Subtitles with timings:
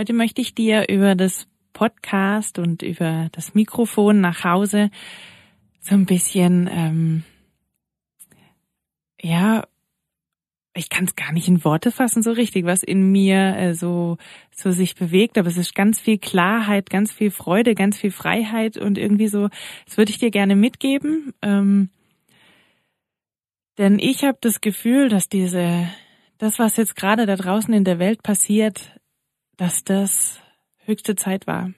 [0.00, 4.90] Heute möchte ich dir über das Podcast und über das Mikrofon nach Hause
[5.78, 7.22] so ein bisschen, ähm,
[9.20, 9.66] ja,
[10.72, 14.16] ich kann es gar nicht in Worte fassen so richtig, was in mir äh, so
[14.56, 18.78] so sich bewegt, aber es ist ganz viel Klarheit, ganz viel Freude, ganz viel Freiheit
[18.78, 19.50] und irgendwie so,
[19.84, 21.90] das würde ich dir gerne mitgeben, ähm,
[23.76, 25.90] denn ich habe das Gefühl, dass diese
[26.38, 28.98] das, was jetzt gerade da draußen in der Welt passiert,
[29.60, 30.40] dass das
[30.86, 31.70] höchste Zeit war.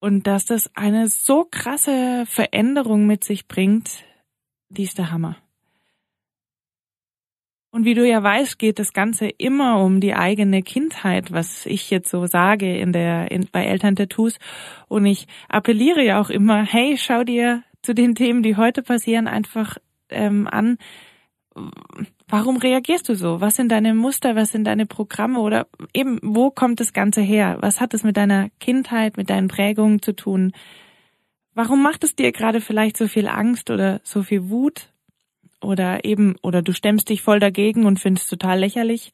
[0.00, 4.02] Und dass das eine so krasse Veränderung mit sich bringt,
[4.70, 5.36] die ist der Hammer.
[7.70, 11.90] Und wie du ja weißt, geht das Ganze immer um die eigene Kindheit, was ich
[11.90, 14.38] jetzt so sage in der, in, bei Eltern-Tattoos.
[14.88, 19.26] Und ich appelliere ja auch immer, hey, schau dir zu den Themen, die heute passieren,
[19.26, 19.76] einfach
[20.08, 20.78] ähm, an,
[22.28, 23.40] warum reagierst du so?
[23.40, 24.36] Was sind deine Muster?
[24.36, 25.40] Was sind deine Programme?
[25.40, 27.58] Oder eben, wo kommt das Ganze her?
[27.60, 30.52] Was hat es mit deiner Kindheit, mit deinen Prägungen zu tun?
[31.54, 34.92] Warum macht es dir gerade vielleicht so viel Angst oder so viel Wut?
[35.60, 39.12] Oder eben, oder du stemmst dich voll dagegen und findest total lächerlich?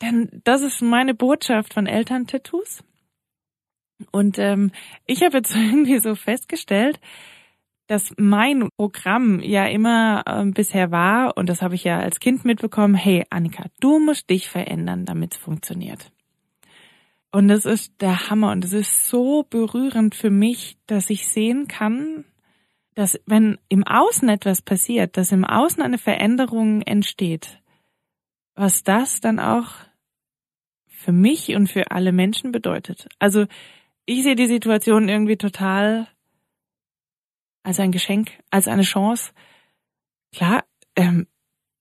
[0.00, 2.82] Denn das ist meine Botschaft von Eltern-Tattoos.
[4.10, 4.72] Und ähm,
[5.06, 7.00] ich habe jetzt irgendwie so festgestellt,
[7.86, 12.44] dass mein Programm ja immer äh, bisher war, und das habe ich ja als Kind
[12.44, 16.10] mitbekommen, hey Annika, du musst dich verändern, damit es funktioniert.
[17.30, 21.66] Und das ist der Hammer und es ist so berührend für mich, dass ich sehen
[21.66, 22.24] kann,
[22.94, 27.60] dass wenn im Außen etwas passiert, dass im Außen eine Veränderung entsteht,
[28.54, 29.72] was das dann auch
[30.86, 33.08] für mich und für alle Menschen bedeutet.
[33.18, 33.46] Also
[34.06, 36.06] ich sehe die Situation irgendwie total
[37.64, 39.32] als ein Geschenk, als eine Chance.
[40.32, 40.64] Klar,
[40.94, 41.26] ähm,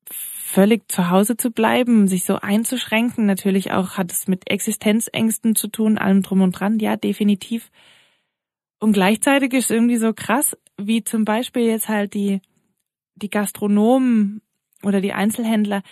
[0.10, 3.26] völlig zu Hause zu bleiben, sich so einzuschränken.
[3.26, 6.80] Natürlich auch hat es mit Existenzängsten zu tun, allem drum und dran.
[6.80, 7.70] Ja, definitiv.
[8.80, 12.42] Und gleichzeitig ist irgendwie so krass, wie zum Beispiel jetzt halt die,
[13.16, 14.42] die Gastronomen
[14.84, 15.84] oder die Einzelhändler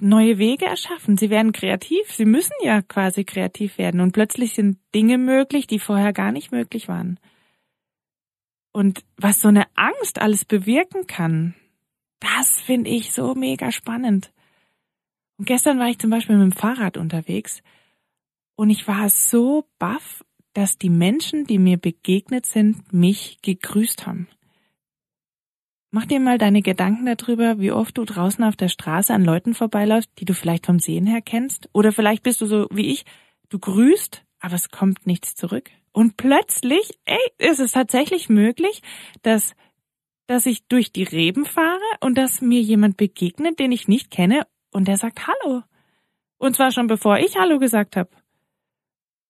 [0.00, 1.16] neue Wege erschaffen.
[1.16, 2.12] Sie werden kreativ.
[2.12, 4.00] Sie müssen ja quasi kreativ werden.
[4.00, 7.18] Und plötzlich sind Dinge möglich, die vorher gar nicht möglich waren.
[8.72, 11.54] Und was so eine Angst alles bewirken kann,
[12.20, 14.32] das finde ich so mega spannend.
[15.38, 17.62] Und gestern war ich zum Beispiel mit dem Fahrrad unterwegs
[18.56, 20.22] und ich war so baff,
[20.52, 24.28] dass die Menschen, die mir begegnet sind, mich gegrüßt haben.
[25.90, 29.54] Mach dir mal deine Gedanken darüber, wie oft du draußen auf der Straße an Leuten
[29.54, 31.70] vorbeiläufst, die du vielleicht vom Sehen her kennst.
[31.72, 33.06] Oder vielleicht bist du so wie ich,
[33.48, 35.70] du grüßt, aber es kommt nichts zurück.
[35.92, 38.82] Und plötzlich, ey, ist es tatsächlich möglich,
[39.22, 39.54] dass,
[40.26, 44.46] dass ich durch die Reben fahre und dass mir jemand begegnet, den ich nicht kenne
[44.72, 45.62] und der sagt Hallo.
[46.38, 48.10] Und zwar schon bevor ich Hallo gesagt habe.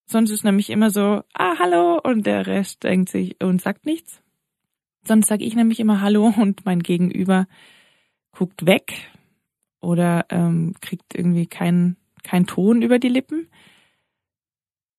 [0.07, 4.21] Sonst ist nämlich immer so, ah, hallo, und der Rest denkt sich und sagt nichts.
[5.05, 7.47] Sonst sage ich nämlich immer Hallo und mein Gegenüber
[8.33, 9.11] guckt weg
[9.81, 13.49] oder ähm, kriegt irgendwie keinen kein Ton über die Lippen.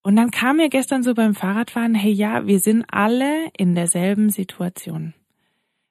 [0.04, 4.30] Und dann kam mir gestern so beim Fahrradfahren, hey ja, wir sind alle in derselben
[4.30, 5.14] Situation.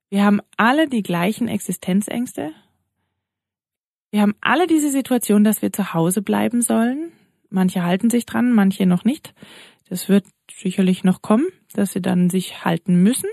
[0.09, 2.53] Wir haben alle die gleichen Existenzängste.
[4.10, 7.12] Wir haben alle diese Situation, dass wir zu Hause bleiben sollen.
[7.49, 9.34] Manche halten sich dran, manche noch nicht.
[9.88, 13.29] Das wird sicherlich noch kommen, dass sie dann sich halten müssen.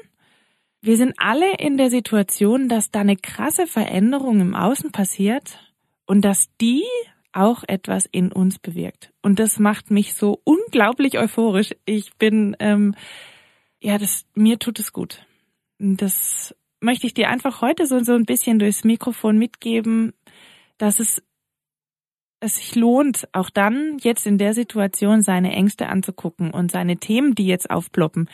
[0.81, 5.59] Wir sind alle in der Situation, dass da eine krasse Veränderung im Außen passiert
[6.05, 6.83] und dass die
[7.33, 9.13] auch etwas in uns bewirkt.
[9.21, 11.75] Und das macht mich so unglaublich euphorisch.
[11.85, 12.95] Ich bin, ähm,
[13.79, 15.25] ja, das, mir tut es gut.
[15.79, 20.13] Das möchte ich dir einfach heute so, so ein bisschen durchs Mikrofon mitgeben,
[20.77, 21.21] dass es,
[22.39, 27.35] es sich lohnt, auch dann jetzt in der Situation seine Ängste anzugucken und seine Themen,
[27.35, 28.29] die jetzt aufploppen.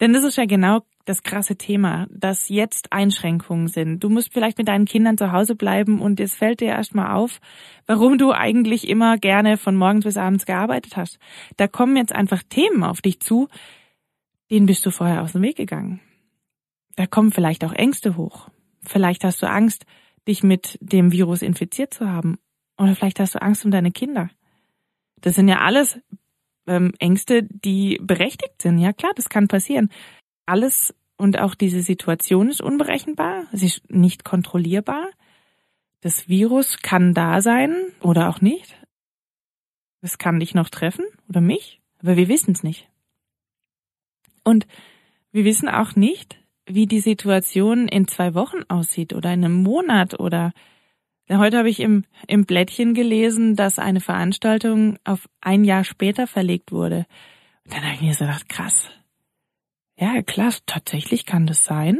[0.00, 4.04] Denn das ist ja genau das krasse Thema, dass jetzt Einschränkungen sind.
[4.04, 7.40] Du musst vielleicht mit deinen Kindern zu Hause bleiben und es fällt dir erstmal auf,
[7.86, 11.18] warum du eigentlich immer gerne von morgens bis abends gearbeitet hast.
[11.56, 13.48] Da kommen jetzt einfach Themen auf dich zu,
[14.50, 16.00] denen bist du vorher aus dem Weg gegangen.
[16.96, 18.48] Da kommen vielleicht auch Ängste hoch.
[18.82, 19.86] Vielleicht hast du Angst,
[20.26, 22.38] dich mit dem Virus infiziert zu haben.
[22.76, 24.30] Oder vielleicht hast du Angst um deine Kinder.
[25.20, 26.00] Das sind ja alles
[26.68, 28.78] ähm, Ängste, die berechtigt sind.
[28.78, 29.90] Ja klar, das kann passieren.
[30.48, 35.08] Alles und auch diese Situation ist unberechenbar, sie ist nicht kontrollierbar.
[36.00, 38.74] Das Virus kann da sein oder auch nicht.
[40.00, 42.88] Es kann dich noch treffen oder mich, aber wir wissen es nicht.
[44.44, 44.66] Und
[45.32, 50.18] wir wissen auch nicht, wie die Situation in zwei Wochen aussieht oder in einem Monat
[50.18, 50.52] oder
[51.30, 56.72] Heute habe ich im, im Blättchen gelesen, dass eine Veranstaltung auf ein Jahr später verlegt
[56.72, 57.04] wurde.
[57.64, 58.88] Und dann habe ich mir so gedacht, krass.
[60.00, 61.98] Ja, klar, tatsächlich kann das sein,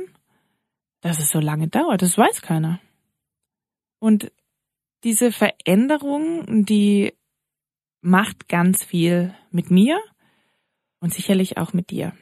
[1.00, 2.00] dass es so lange dauert.
[2.00, 2.80] Das weiß keiner.
[3.98, 4.30] Und
[5.02, 7.12] diese Veränderung, die
[8.00, 10.00] macht ganz viel mit mir
[11.00, 12.12] und sicherlich auch mit dir.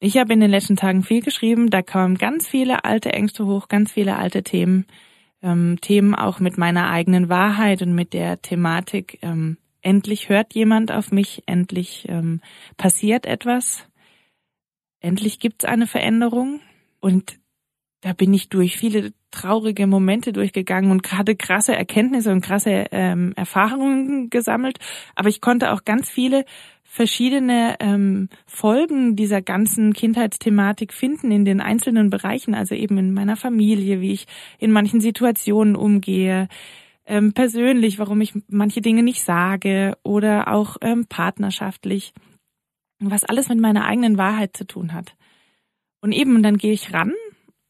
[0.00, 3.66] Ich habe in den letzten Tagen viel geschrieben, da kamen ganz viele alte Ängste hoch,
[3.66, 4.86] ganz viele alte Themen,
[5.42, 10.92] ähm, Themen auch mit meiner eigenen Wahrheit und mit der Thematik, ähm, endlich hört jemand
[10.92, 12.40] auf mich, endlich ähm,
[12.76, 13.86] passiert etwas,
[15.00, 16.60] endlich gibt's eine Veränderung
[17.00, 17.38] und
[18.00, 23.32] da bin ich durch viele traurige Momente durchgegangen und gerade krasse Erkenntnisse und krasse ähm,
[23.36, 24.78] Erfahrungen gesammelt.
[25.16, 26.44] Aber ich konnte auch ganz viele
[26.84, 33.36] verschiedene ähm, Folgen dieser ganzen Kindheitsthematik finden in den einzelnen Bereichen, also eben in meiner
[33.36, 34.26] Familie, wie ich
[34.58, 36.48] in manchen Situationen umgehe,
[37.08, 42.12] ähm, persönlich, warum ich manche Dinge nicht sage oder auch ähm, partnerschaftlich,
[43.00, 45.16] was alles mit meiner eigenen Wahrheit zu tun hat.
[46.00, 47.14] Und eben, dann gehe ich ran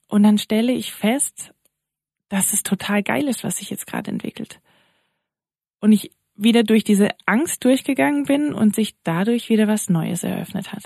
[0.08, 1.54] und dann stelle ich fest,
[2.28, 4.60] dass es total geil ist, was sich jetzt gerade entwickelt.
[5.80, 10.72] Und ich wieder durch diese Angst durchgegangen bin und sich dadurch wieder was Neues eröffnet
[10.72, 10.82] hat.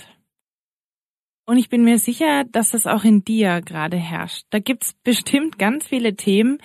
[1.46, 4.46] Und ich bin mir sicher, dass das auch in dir gerade herrscht.
[4.50, 6.58] Da gibt's bestimmt ganz viele Themen,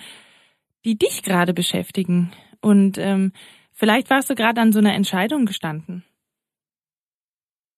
[0.84, 2.32] die dich gerade beschäftigen.
[2.60, 3.32] Und ähm,
[3.72, 6.04] vielleicht warst du gerade an so einer Entscheidung gestanden.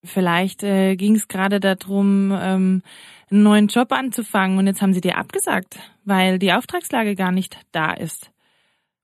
[0.03, 2.83] Vielleicht äh, ging es gerade darum, ähm,
[3.31, 7.59] einen neuen Job anzufangen und jetzt haben sie dir abgesagt, weil die Auftragslage gar nicht
[7.73, 8.31] da ist.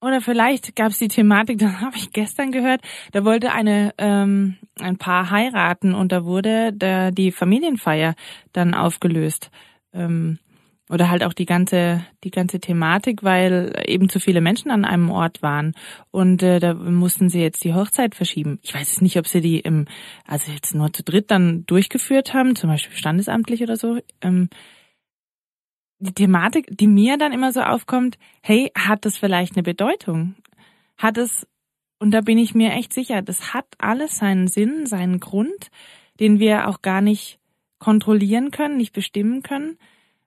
[0.00, 2.80] Oder vielleicht gab es die Thematik, das habe ich gestern gehört,
[3.12, 8.14] da wollte eine ähm, ein Paar heiraten und da wurde da die Familienfeier
[8.52, 9.50] dann aufgelöst.
[9.92, 10.38] Ähm,
[10.88, 15.10] oder halt auch die ganze die ganze Thematik, weil eben zu viele Menschen an einem
[15.10, 15.74] Ort waren
[16.10, 18.58] und äh, da mussten sie jetzt die Hochzeit verschieben.
[18.62, 19.86] Ich weiß nicht, ob sie die im
[20.26, 23.98] also jetzt nur zu dritt dann durchgeführt haben, zum Beispiel standesamtlich oder so.
[24.20, 24.48] Ähm,
[25.98, 30.34] die Thematik, die mir dann immer so aufkommt, hey, hat das vielleicht eine Bedeutung?
[30.96, 31.46] Hat es,
[31.98, 35.70] und da bin ich mir echt sicher, das hat alles seinen Sinn, seinen Grund,
[36.20, 37.38] den wir auch gar nicht
[37.78, 39.78] kontrollieren können, nicht bestimmen können.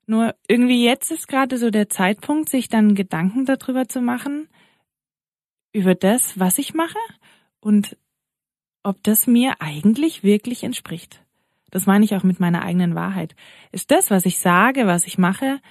[0.09, 4.49] Nur irgendwie jetzt ist gerade so der Zeitpunkt, sich dann Gedanken darüber zu machen,
[5.71, 6.97] über das, was ich mache
[7.59, 7.95] und
[8.81, 11.23] ob das mir eigentlich wirklich entspricht.
[11.69, 13.35] Das meine ich auch mit meiner eigenen Wahrheit.
[13.71, 15.61] Ist das, was ich sage, was ich mache,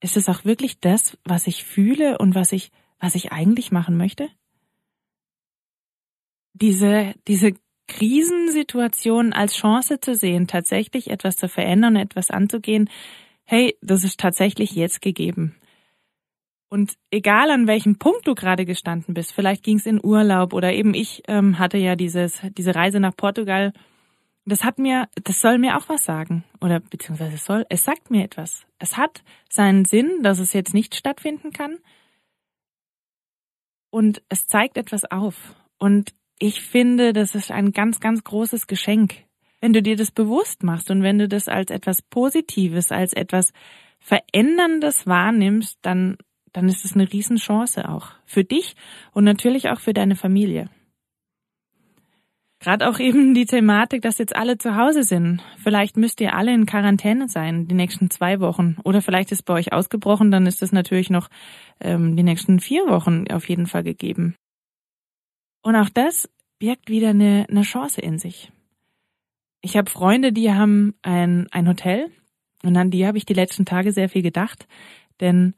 [0.00, 2.70] ist es auch wirklich das, was ich fühle und was ich,
[3.00, 4.28] was ich eigentlich machen möchte?
[6.52, 7.54] Diese, diese
[7.88, 12.88] Krisensituation als Chance zu sehen, tatsächlich etwas zu verändern, etwas anzugehen,
[13.48, 15.56] hey, das ist tatsächlich jetzt gegeben.
[16.68, 20.72] Und egal an welchem Punkt du gerade gestanden bist, vielleicht ging es in Urlaub oder
[20.72, 23.72] eben ich ähm, hatte ja dieses, diese Reise nach Portugal
[24.48, 26.44] das hat mir, das soll mir auch was sagen.
[26.60, 28.66] Oder beziehungsweise es soll, es sagt mir etwas.
[28.78, 31.78] Es hat seinen Sinn, dass es jetzt nicht stattfinden kann.
[33.90, 35.54] Und es zeigt etwas auf.
[35.78, 39.24] Und ich finde, das ist ein ganz, ganz großes Geschenk.
[39.60, 43.52] Wenn du dir das bewusst machst und wenn du das als etwas Positives, als etwas
[43.98, 46.16] Veränderndes wahrnimmst, dann,
[46.52, 48.12] dann ist es eine Riesenchance auch.
[48.24, 48.76] Für dich
[49.12, 50.70] und natürlich auch für deine Familie.
[52.60, 55.42] Gerade auch eben die Thematik, dass jetzt alle zu Hause sind.
[55.58, 58.76] Vielleicht müsst ihr alle in Quarantäne sein, die nächsten zwei Wochen.
[58.84, 61.28] Oder vielleicht ist bei euch ausgebrochen, dann ist es natürlich noch
[61.80, 64.34] ähm, die nächsten vier Wochen auf jeden Fall gegeben.
[65.62, 68.50] Und auch das birgt wieder eine, eine Chance in sich.
[69.68, 72.10] Ich habe Freunde, die haben ein, ein Hotel
[72.62, 74.66] und an die habe ich die letzten Tage sehr viel gedacht.
[75.20, 75.54] Denn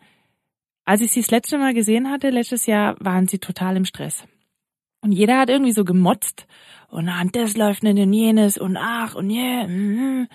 [0.85, 4.25] als ich sie das letzte Mal gesehen hatte, letztes Jahr, waren sie total im Stress.
[5.01, 6.49] Und jeder hat irgendwie so gemotzt
[6.89, 9.39] und ah, das läuft nicht und jenes und ach und je.
[9.39, 10.27] Yeah.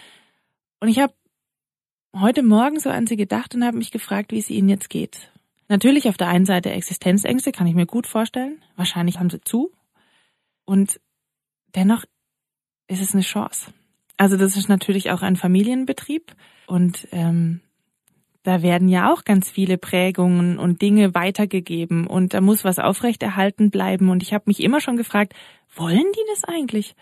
[0.79, 1.13] Und ich habe
[2.15, 5.33] heute Morgen so an sie gedacht und habe mich gefragt, wie es ihnen jetzt geht.
[5.67, 8.63] Natürlich auf der einen Seite Existenzängste, kann ich mir gut vorstellen.
[8.77, 9.73] Wahrscheinlich haben sie zu.
[10.63, 11.01] Und
[11.75, 12.05] dennoch
[12.87, 13.71] ist es eine Chance.
[14.17, 16.35] Also das ist natürlich auch ein Familienbetrieb
[16.67, 17.61] und ähm,
[18.45, 23.71] da werden ja auch ganz viele Prägungen und Dinge weitergegeben und da muss was aufrechterhalten
[23.71, 24.09] bleiben.
[24.09, 25.33] Und ich habe mich immer schon gefragt,
[25.75, 26.95] wollen die das eigentlich?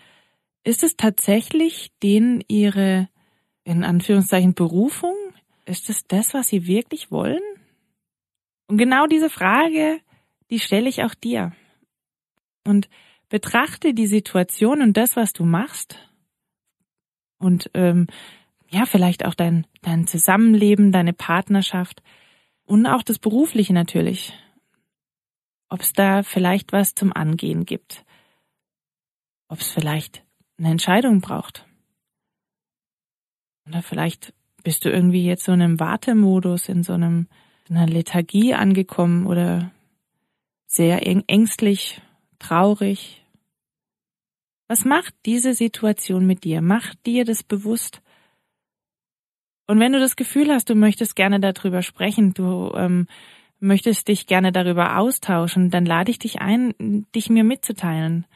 [0.64, 3.10] Ist es tatsächlich denen ihre,
[3.64, 5.14] in Anführungszeichen, Berufung?
[5.66, 7.42] Ist es das, was sie wirklich wollen?
[8.66, 10.00] Und genau diese Frage,
[10.48, 11.52] die stelle ich auch dir.
[12.66, 12.88] Und
[13.34, 15.98] betrachte die Situation und das, was du machst.
[17.38, 18.06] Und ähm,
[18.68, 22.00] ja, vielleicht auch dein, dein Zusammenleben, deine Partnerschaft
[22.64, 24.38] und auch das Berufliche natürlich.
[25.68, 28.04] Ob es da vielleicht was zum Angehen gibt.
[29.48, 30.22] Ob es vielleicht
[30.56, 31.66] eine Entscheidung braucht.
[33.66, 37.26] Oder vielleicht bist du irgendwie jetzt so in einem Wartemodus, in so einem,
[37.68, 39.72] in einer Lethargie angekommen oder
[40.68, 42.00] sehr ängstlich,
[42.38, 43.22] traurig.
[44.74, 46.60] Was macht diese Situation mit dir?
[46.60, 48.02] Mach dir das bewusst
[49.68, 53.06] und wenn du das Gefühl hast, du möchtest gerne darüber sprechen, du ähm,
[53.60, 58.26] möchtest dich gerne darüber austauschen, dann lade ich dich ein, dich mir mitzuteilen.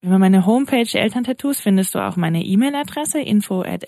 [0.00, 3.84] Über meine Homepage Elterntattoos findest du auch meine E-Mail-Adresse info at.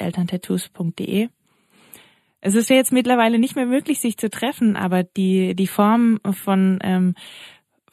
[2.44, 6.18] Es ist ja jetzt mittlerweile nicht mehr möglich, sich zu treffen, aber die, die Form
[6.32, 7.14] von, ähm,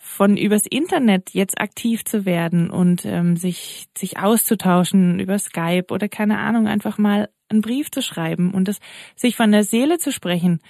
[0.09, 6.09] von übers Internet jetzt aktiv zu werden und ähm, sich, sich auszutauschen über Skype oder
[6.09, 8.79] keine Ahnung, einfach mal einen Brief zu schreiben und das
[9.15, 10.61] sich von der Seele zu sprechen.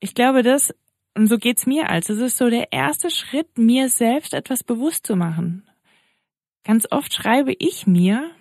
[0.00, 0.74] Ich glaube, das,
[1.16, 5.06] und so geht's mir als, es ist so der erste Schritt, mir selbst etwas bewusst
[5.06, 5.70] zu machen.
[6.64, 8.32] Ganz oft schreibe ich mir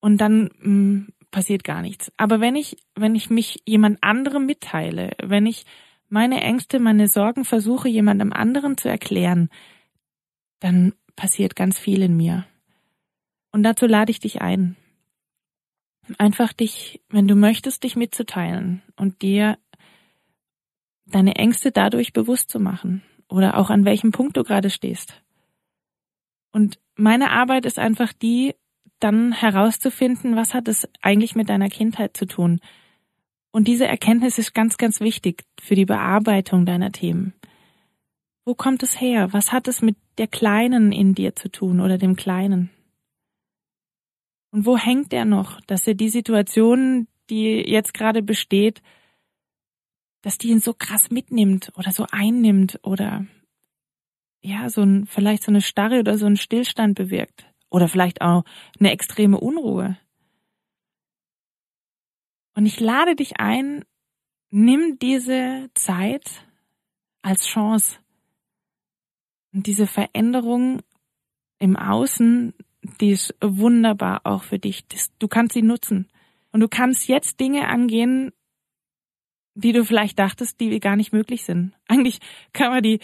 [0.00, 2.10] und dann mh, mm, passiert gar nichts.
[2.16, 5.66] Aber wenn ich, wenn ich mich jemand anderem mitteile, wenn ich
[6.10, 9.48] meine Ängste, meine Sorgen versuche, jemandem anderen zu erklären,
[10.58, 12.46] dann passiert ganz viel in mir.
[13.52, 14.76] Und dazu lade ich dich ein
[16.18, 19.58] einfach dich, wenn du möchtest, dich mitzuteilen und dir
[21.06, 25.22] deine Ängste dadurch bewusst zu machen oder auch an welchem Punkt du gerade stehst.
[26.52, 28.54] Und meine Arbeit ist einfach die,
[28.98, 32.60] dann herauszufinden, was hat es eigentlich mit deiner Kindheit zu tun.
[33.52, 37.34] Und diese Erkenntnis ist ganz, ganz wichtig für die Bearbeitung deiner Themen.
[38.44, 39.32] Wo kommt es her?
[39.32, 42.70] Was hat es mit der Kleinen in dir zu tun oder dem Kleinen?
[44.52, 48.82] Und wo hängt er noch, dass er die Situation, die jetzt gerade besteht,
[50.22, 53.26] dass die ihn so krass mitnimmt oder so einnimmt oder
[54.42, 58.44] ja, so ein, vielleicht so eine Starre oder so ein Stillstand bewirkt oder vielleicht auch
[58.78, 59.98] eine extreme Unruhe.
[62.60, 63.86] Und ich lade dich ein,
[64.50, 66.46] nimm diese Zeit
[67.22, 67.98] als Chance
[69.54, 70.82] und diese Veränderung
[71.58, 72.52] im Außen
[73.00, 74.84] die ist wunderbar auch für dich.
[75.18, 76.08] Du kannst sie nutzen.
[76.52, 78.32] Und du kannst jetzt Dinge angehen,
[79.54, 81.72] die du vielleicht dachtest, die gar nicht möglich sind.
[81.88, 82.18] Eigentlich
[82.52, 83.00] kann man die,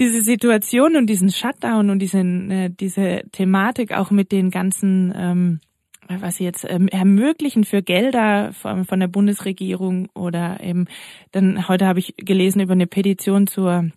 [0.00, 5.60] diese Situation und diesen Shutdown und diesen, äh, diese Thematik auch mit den ganzen, ähm,
[6.08, 10.86] was sie jetzt ähm, ermöglichen für Gelder von, von der Bundesregierung oder eben,
[11.32, 13.90] dann heute habe ich gelesen über eine Petition zur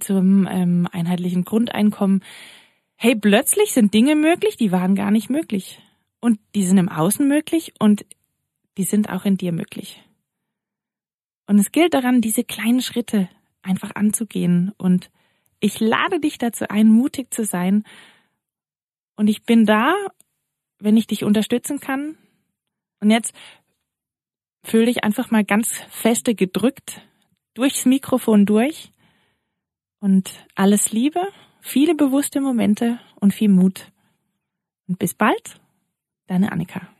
[0.00, 2.22] zum ähm, einheitlichen Grundeinkommen
[2.96, 5.80] hey, plötzlich sind Dinge möglich, die waren gar nicht möglich.
[6.20, 8.04] Und die sind im Außen möglich und
[8.78, 10.02] die sind auch in dir möglich.
[11.46, 13.28] Und es gilt daran, diese kleinen Schritte
[13.62, 14.72] einfach anzugehen.
[14.78, 15.10] Und
[15.60, 17.84] ich lade dich dazu ein, mutig zu sein.
[19.14, 19.94] Und ich bin da,
[20.78, 22.16] wenn ich dich unterstützen kann.
[23.00, 23.34] Und jetzt
[24.62, 27.02] fühl dich einfach mal ganz feste gedrückt
[27.54, 28.90] durchs Mikrofon durch.
[30.00, 31.20] Und alles Liebe
[31.60, 33.90] viele bewusste Momente und viel Mut.
[34.88, 35.60] Und bis bald,
[36.26, 36.95] deine Annika.